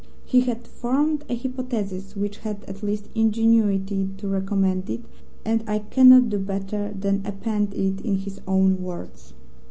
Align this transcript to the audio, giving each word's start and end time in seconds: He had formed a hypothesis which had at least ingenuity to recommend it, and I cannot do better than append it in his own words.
He 0.25 0.39
had 0.41 0.67
formed 0.67 1.25
a 1.29 1.35
hypothesis 1.35 2.15
which 2.15 2.37
had 2.37 2.63
at 2.63 2.81
least 2.81 3.07
ingenuity 3.13 4.09
to 4.17 4.27
recommend 4.27 4.89
it, 4.89 5.05
and 5.45 5.63
I 5.69 5.77
cannot 5.77 6.29
do 6.31 6.39
better 6.39 6.91
than 6.97 7.21
append 7.23 7.75
it 7.75 8.01
in 8.03 8.15
his 8.17 8.41
own 8.47 8.81
words. 8.81 9.33